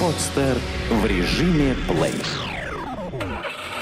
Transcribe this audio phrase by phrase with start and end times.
[0.00, 0.58] Подстер
[0.90, 2.12] в режиме плей.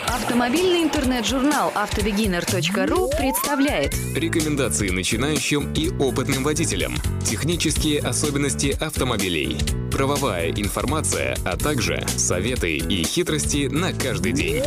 [0.06, 6.94] Автомобильный интернет-журнал автобегинер.ру представляет Рекомендации начинающим и опытным водителям.
[7.24, 9.58] Технические особенности автомобилей.
[9.90, 14.62] Правовая информация, а также советы и хитрости на каждый день.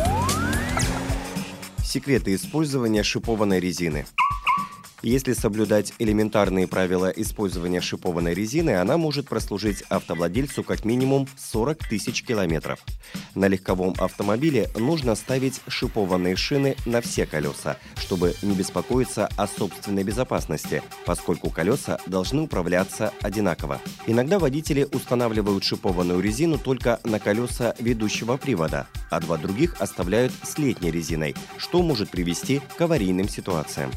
[1.81, 4.05] Секреты использования шипованной резины.
[5.07, 12.23] Если соблюдать элементарные правила использования шипованной резины, она может прослужить автовладельцу как минимум 40 тысяч
[12.23, 12.81] километров.
[13.33, 20.03] На легковом автомобиле нужно ставить шипованные шины на все колеса, чтобы не беспокоиться о собственной
[20.03, 23.79] безопасности, поскольку колеса должны управляться одинаково.
[24.07, 30.57] Иногда водители устанавливают шипованную резину только на колеса ведущего привода, а два других оставляют с
[30.57, 33.89] летней резиной, что может привести к аварийным ситуациям.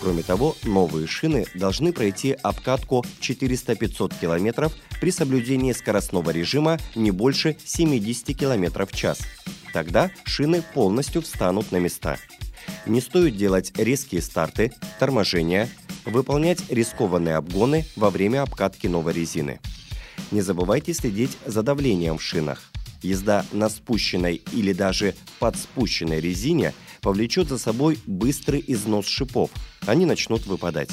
[0.00, 7.56] Кроме того, новые шины должны пройти обкатку 400-500 км при соблюдении скоростного режима не больше
[7.64, 9.20] 70 км в час.
[9.72, 12.18] Тогда шины полностью встанут на места.
[12.86, 15.68] Не стоит делать резкие старты, торможения,
[16.04, 19.60] выполнять рискованные обгоны во время обкатки новой резины.
[20.30, 22.71] Не забывайте следить за давлением в шинах.
[23.02, 29.50] Езда на спущенной или даже подспущенной резине повлечет за собой быстрый износ шипов.
[29.86, 30.90] Они начнут выпадать.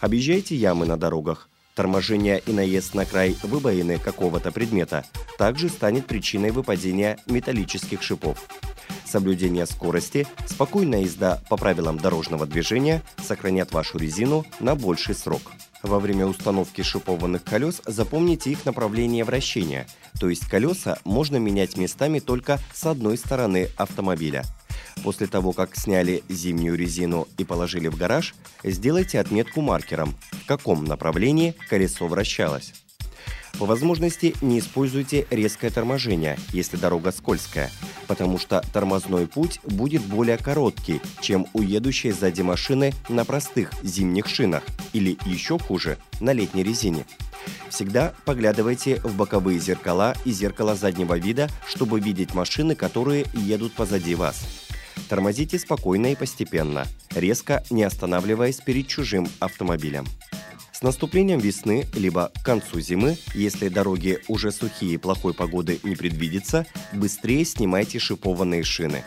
[0.00, 1.48] Объезжайте ямы на дорогах.
[1.74, 5.04] Торможение и наезд на край выбоины какого-то предмета
[5.38, 8.48] также станет причиной выпадения металлических шипов.
[9.04, 15.52] Соблюдение скорости, спокойная езда по правилам дорожного движения сохранят вашу резину на больший срок.
[15.82, 19.86] Во время установки шипованных колес запомните их направление вращения,
[20.18, 24.44] то есть колеса можно менять местами только с одной стороны автомобиля.
[25.04, 28.34] После того, как сняли зимнюю резину и положили в гараж,
[28.64, 32.72] сделайте отметку маркером, в каком направлении колесо вращалось.
[33.58, 37.72] По возможности не используйте резкое торможение, если дорога скользкая,
[38.06, 44.28] потому что тормозной путь будет более короткий, чем у едущей сзади машины на простых зимних
[44.28, 44.62] шинах
[44.92, 47.04] или еще хуже, на летней резине.
[47.68, 54.14] Всегда поглядывайте в боковые зеркала и зеркало заднего вида, чтобы видеть машины, которые едут позади
[54.14, 54.68] вас.
[55.08, 60.06] Тормозите спокойно и постепенно, резко не останавливаясь перед чужим автомобилем.
[60.78, 65.96] С наступлением весны, либо к концу зимы, если дороги уже сухие и плохой погоды не
[65.96, 69.02] предвидится, быстрее снимайте шипованные шины.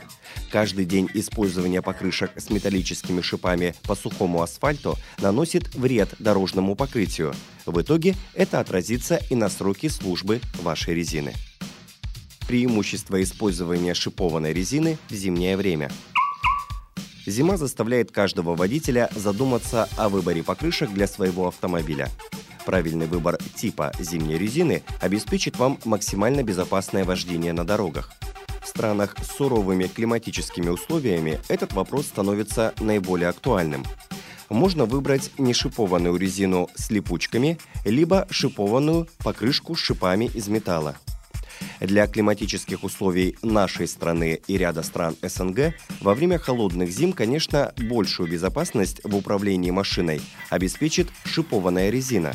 [0.52, 7.34] Каждый день использования покрышек с металлическими шипами по сухому асфальту наносит вред дорожному покрытию.
[7.66, 11.31] В итоге это отразится и на сроке службы вашей резины.
[12.50, 15.90] Преимущество использования шипованной резины в зимнее время–
[17.26, 22.09] Зима заставляет каждого водителя задуматься о выборе покрышек для своего автомобиля.
[22.66, 28.12] Правильный выбор типа зимней резины обеспечит вам максимально безопасное вождение на дорогах.
[28.64, 33.84] В странах с суровыми климатическими условиями этот вопрос становится наиболее актуальным.
[34.50, 40.98] Можно выбрать не шипованную резину с липучками, либо шипованную покрышку с шипами из металла.
[41.81, 48.30] Для климатических условий нашей страны и ряда стран СНГ во время холодных зим, конечно, большую
[48.30, 50.22] безопасность в управлении машиной
[50.52, 52.34] обеспечит шипованная резина.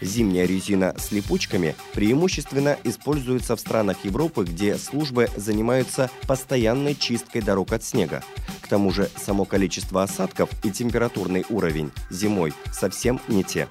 [0.00, 7.72] Зимняя резина с липучками преимущественно используется в странах Европы, где службы занимаются постоянной чисткой дорог
[7.72, 8.22] от снега.
[8.60, 13.66] К тому же само количество осадков и температурный уровень зимой совсем не те.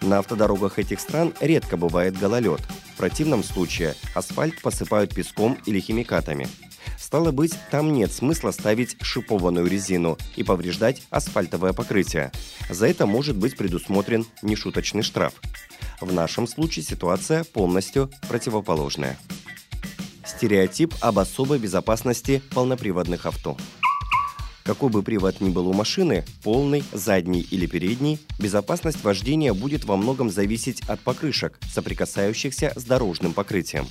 [0.00, 2.60] На автодорогах этих стран редко бывает гололед.
[3.00, 6.46] Противном случае асфальт посыпают песком или химикатами.
[6.98, 12.30] Стало быть, там нет смысла ставить шипованную резину и повреждать асфальтовое покрытие.
[12.68, 15.32] За это может быть предусмотрен нешуточный штраф.
[16.02, 19.18] В нашем случае ситуация полностью противоположная.
[20.22, 23.56] Стереотип об особой безопасности полноприводных авто.
[24.70, 29.96] Какой бы привод ни был у машины, полный, задний или передний, безопасность вождения будет во
[29.96, 33.88] многом зависеть от покрышек, соприкасающихся с дорожным покрытием.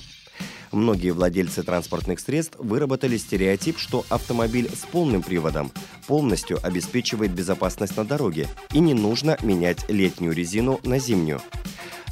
[0.72, 5.70] Многие владельцы транспортных средств выработали стереотип, что автомобиль с полным приводом
[6.06, 11.42] полностью обеспечивает безопасность на дороге и не нужно менять летнюю резину на зимнюю.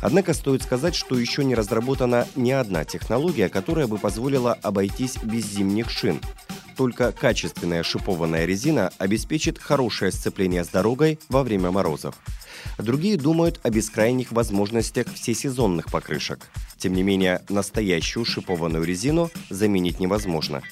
[0.03, 5.47] Однако стоит сказать, что еще не разработана ни одна технология, которая бы позволила обойтись без
[5.47, 6.21] зимних шин–
[6.79, 12.15] только качественная шипованная резина обеспечит хорошее сцепление с дорогой во время морозов.
[12.79, 16.47] Другие думают о бескрайних возможностях всесезонных покрышек.
[16.79, 20.63] Тем не менее, настоящую шипованную резину заменить невозможно.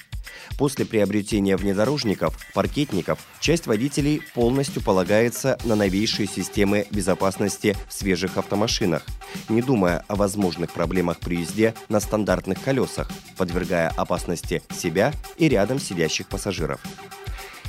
[0.58, 9.04] После приобретения внедорожников, паркетников, часть водителей полностью полагается на новейшие системы безопасности в свежих автомашинах,
[9.48, 15.78] не думая о возможных проблемах при езде на стандартных колесах, подвергая опасности себя и рядом
[15.78, 16.80] сидящих пассажиров.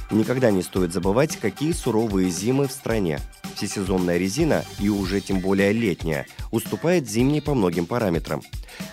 [0.09, 3.19] Никогда не стоит забывать, какие суровые зимы в стране.
[3.57, 8.43] Всесезонная резина, и уже тем более летняя, уступает зимней по многим параметрам.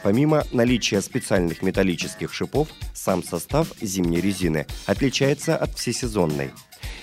[0.02, 6.50] Помимо наличия специальных металлических шипов, сам состав зимней резины отличается от всесезонной.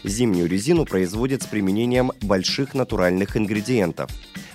[0.04, 4.10] Зимнюю резину производят с применением больших натуральных ингредиентов.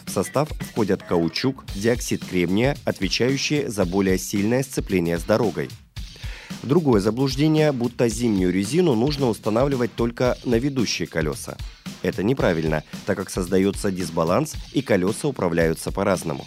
[0.05, 5.71] В состав входят каучук, диоксид кремния, отвечающие за более сильное сцепление с дорогой–
[6.67, 11.57] Другое заблуждение, будто зимнюю резину нужно устанавливать только на ведущие колеса.
[12.03, 16.47] Это неправильно, так как создается дисбаланс и колеса управляются по-разному.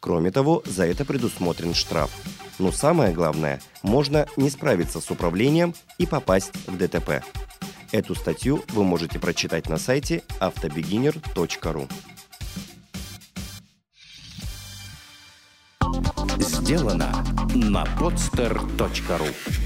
[0.00, 2.10] Кроме того, за это предусмотрен штраф.
[2.58, 7.22] Но самое главное, можно не справиться с управлением и попасть в ДТП.
[7.92, 11.88] Эту статью вы можете прочитать на сайте автобегинер.ру.
[16.38, 17.24] Сделано
[17.54, 19.65] на podster.ru